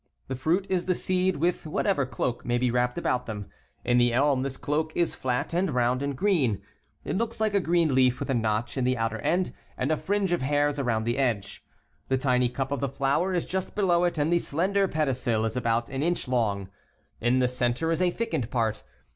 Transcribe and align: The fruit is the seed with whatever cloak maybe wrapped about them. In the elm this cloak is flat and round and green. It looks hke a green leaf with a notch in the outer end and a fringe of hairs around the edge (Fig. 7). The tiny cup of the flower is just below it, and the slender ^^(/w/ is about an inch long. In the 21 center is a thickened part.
The 0.29 0.35
fruit 0.35 0.65
is 0.67 0.87
the 0.87 0.95
seed 0.95 1.35
with 1.35 1.67
whatever 1.67 2.07
cloak 2.07 2.43
maybe 2.43 2.71
wrapped 2.71 2.97
about 2.97 3.27
them. 3.27 3.45
In 3.85 3.99
the 3.99 4.11
elm 4.13 4.41
this 4.41 4.57
cloak 4.57 4.91
is 4.97 5.13
flat 5.13 5.53
and 5.53 5.69
round 5.75 6.01
and 6.01 6.15
green. 6.17 6.59
It 7.03 7.19
looks 7.19 7.37
hke 7.37 7.53
a 7.53 7.59
green 7.59 7.93
leaf 7.93 8.19
with 8.19 8.31
a 8.31 8.33
notch 8.33 8.77
in 8.79 8.83
the 8.83 8.97
outer 8.97 9.19
end 9.19 9.53
and 9.77 9.91
a 9.91 9.97
fringe 9.97 10.31
of 10.31 10.41
hairs 10.41 10.79
around 10.79 11.03
the 11.03 11.19
edge 11.19 11.53
(Fig. 11.53 11.53
7). 11.53 11.63
The 12.07 12.17
tiny 12.17 12.49
cup 12.49 12.71
of 12.71 12.79
the 12.79 12.89
flower 12.89 13.31
is 13.35 13.45
just 13.45 13.75
below 13.75 14.03
it, 14.05 14.17
and 14.17 14.33
the 14.33 14.39
slender 14.39 14.87
^^(/w/ 14.87 15.45
is 15.45 15.55
about 15.55 15.87
an 15.91 16.01
inch 16.01 16.27
long. 16.27 16.69
In 17.19 17.33
the 17.37 17.45
21 17.45 17.49
center 17.49 17.91
is 17.91 18.01
a 18.01 18.09
thickened 18.09 18.49
part. 18.49 18.81